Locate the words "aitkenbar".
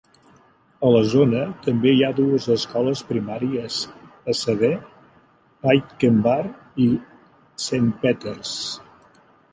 5.75-6.41